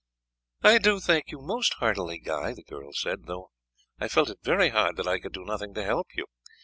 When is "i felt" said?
3.99-4.31